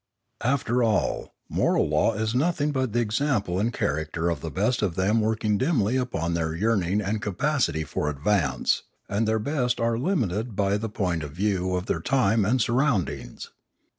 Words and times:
After 0.43 0.81
all, 0.81 1.35
moral 1.47 1.87
law 1.87 2.15
is 2.15 2.33
nothing 2.33 2.71
but 2.71 2.91
the 2.91 3.01
example 3.01 3.59
and 3.59 3.71
character 3.71 4.31
of 4.31 4.41
the 4.41 4.49
best 4.49 4.81
of 4.81 4.95
them 4.95 5.21
working 5.21 5.59
dimly 5.59 5.95
upon 5.95 6.33
their 6.33 6.55
yearning 6.55 7.01
and 7.01 7.21
capacity 7.21 7.83
for 7.83 8.09
advance; 8.09 8.81
and 9.07 9.27
their 9.27 9.37
best 9.37 9.79
are 9.79 9.99
limited 9.99 10.55
by 10.55 10.77
the 10.77 10.89
point 10.89 11.21
of 11.21 11.33
view 11.33 11.75
of 11.75 11.85
their 11.85 12.01
time 12.01 12.45
and 12.45 12.59
surroundings. 12.63 13.51